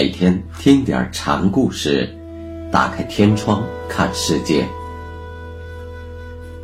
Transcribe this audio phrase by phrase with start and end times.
[0.00, 2.08] 每天听点禅故事，
[2.72, 4.66] 打开天窗看世界。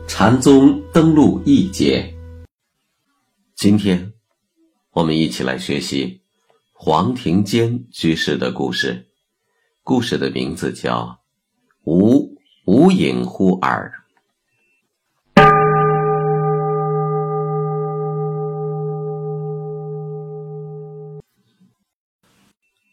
[0.09, 2.15] 禅宗登陆一节，
[3.55, 4.15] 今天
[4.93, 6.23] 我们一起来学习
[6.73, 9.07] 黄庭坚居士的故事。
[9.83, 11.19] 故事的名字叫
[11.85, 13.93] 《无无影乎耳》。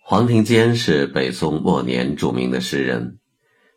[0.06, 3.20] 黄庭坚是北宋末年著名的诗人，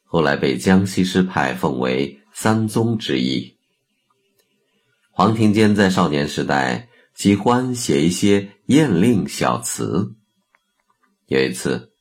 [0.04, 3.56] 后来被江西诗派奉为三宗之一。
[5.12, 10.16] 黄庭坚在少年时代喜欢写一些艳令小词。
[11.26, 11.92] 有一次，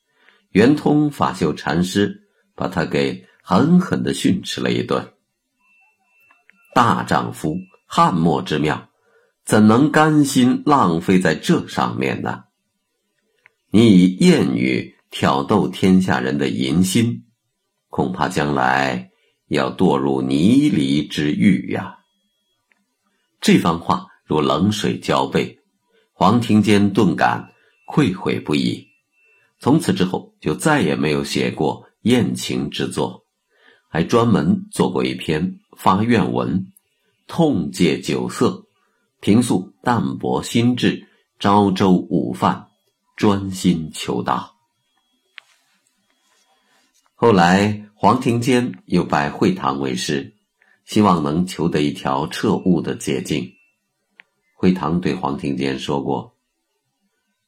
[0.49, 2.23] 圆通法秀禅师
[2.55, 5.13] 把他给狠狠的训斥了一顿
[6.73, 8.89] ：“大丈夫汉末之妙，
[9.45, 12.45] 怎能甘心浪费在这上面呢？”
[13.77, 17.25] 你以谚语挑逗天下人的淫心，
[17.89, 19.09] 恐怕将来
[19.49, 21.97] 要堕入泥犁之狱呀！
[23.41, 25.59] 这番话如冷水浇背，
[26.13, 27.49] 黄庭坚顿感
[27.85, 28.87] 愧悔不已。
[29.59, 33.25] 从此之后，就再也没有写过艳情之作，
[33.89, 36.65] 还专门做过一篇发愿文，
[37.27, 38.67] 痛戒酒色，
[39.19, 42.69] 平素淡泊心志，朝周午饭。
[43.15, 44.55] 专心求道。
[47.13, 50.35] 后来，黄庭坚又拜会堂为师，
[50.83, 53.53] 希望能求得一条彻悟的捷径。
[54.53, 56.35] 会堂对黄庭坚说过：“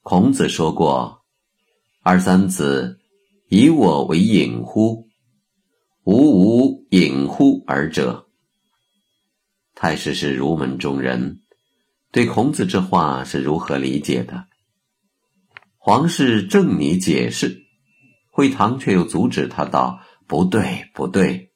[0.03, 1.23] 孔子说过，
[2.01, 2.99] 二三子
[3.49, 5.09] 以我为隐乎？
[6.03, 8.27] 吾无隐乎尔者。”
[9.75, 11.41] 太师是儒门中人，
[12.11, 14.47] 对孔子这话是如何理解的？
[15.89, 17.63] 皇室正拟解释，
[18.29, 21.53] 会堂却又阻止他道：“不对，不对。”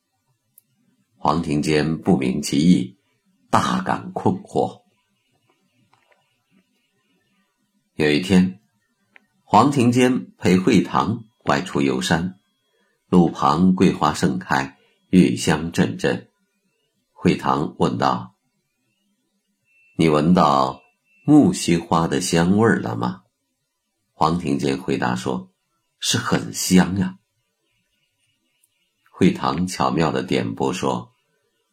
[1.19, 2.97] 黄庭坚不明其意，
[3.49, 4.83] 大感困惑。
[7.95, 8.61] 有一天，
[9.43, 12.39] 黄庭坚陪会堂外出游山，
[13.09, 14.77] 路旁桂花盛开，
[15.09, 16.29] 玉香阵阵。
[17.11, 18.37] 会堂问道
[19.99, 20.79] ：“你闻到
[21.25, 23.20] 木樨花的香味了吗？”
[24.21, 25.51] 黄庭坚回答说
[25.99, 27.17] ：“是很香呀。”
[29.11, 31.15] 会堂巧妙的点拨说：“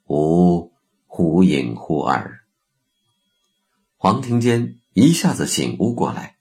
[0.08, 0.72] 吾
[1.06, 2.46] 忽隐忽耳。”
[3.98, 6.38] 黄庭坚一下子醒悟过来，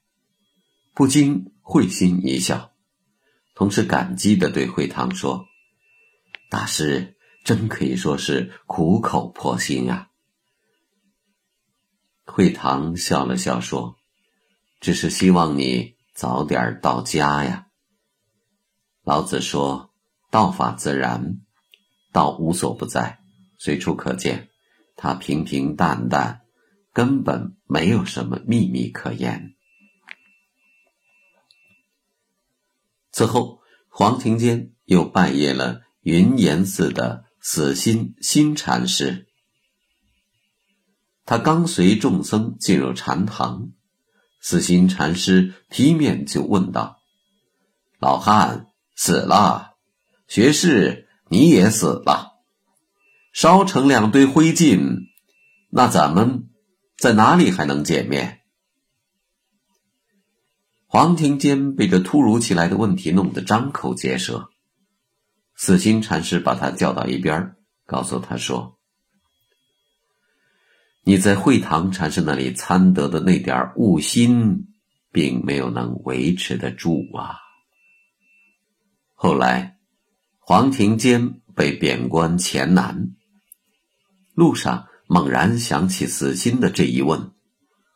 [0.94, 2.72] 不禁会心一笑，
[3.54, 5.44] 同时感激的对会堂说
[6.48, 10.08] ：“大师真可以说是苦口婆心呀。”
[12.24, 13.98] 会堂笑了笑说
[14.80, 17.68] ：“只是希望你。”早点到家呀！
[19.04, 19.94] 老子说
[20.32, 21.42] ：“道法自然，
[22.10, 23.20] 道无所不在，
[23.56, 24.48] 随处可见。
[24.96, 26.40] 它平平淡淡，
[26.92, 29.54] 根本没有什么秘密可言。”
[33.14, 39.28] 此后，黄庭坚又拜谒了云岩寺的死心新禅师。
[41.24, 43.70] 他刚随众僧进入禅堂。
[44.48, 47.02] 死心禅师劈面就问道
[48.00, 49.74] ：“老汉死了，
[50.26, 52.38] 学士你也死了，
[53.34, 55.00] 烧成两堆灰烬，
[55.68, 56.48] 那咱们
[56.96, 58.40] 在哪里还能见面？”
[60.88, 64.48] 黄庭坚被这突如其来的问题弄得张口结舌。
[65.56, 67.54] 死心禅师把他叫到一边，
[67.84, 68.77] 告诉他说。
[71.08, 74.66] 你在会堂禅师那里参得的那点悟心，
[75.10, 77.38] 并没有能维持得住啊。
[79.14, 79.78] 后来，
[80.38, 83.14] 黄庭坚被贬官黔南，
[84.34, 87.32] 路上猛然想起死心的这一问，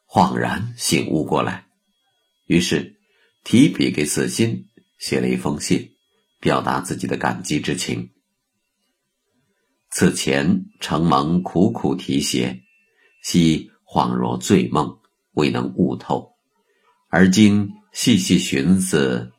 [0.08, 1.67] 恍然醒悟过来，
[2.47, 2.97] 于是
[3.44, 5.91] 提笔给死心写了一封信，
[6.41, 8.08] 表达自己的感激之情。
[9.91, 12.62] 此前承蒙苦苦提携。
[13.22, 14.98] 昔恍若醉梦，
[15.32, 16.30] 未能悟透，
[17.08, 19.32] 而今细细寻思，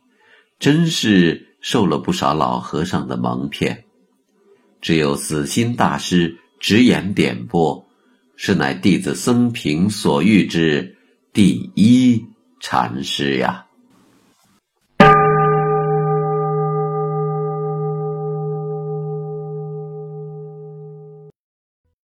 [0.58, 3.84] 真是受了不少老和尚的蒙骗。
[4.82, 7.86] 只有死心大师直言点拨，
[8.36, 10.98] 是乃弟子僧平所遇之
[11.32, 12.26] 第一
[12.60, 13.66] 禅师呀。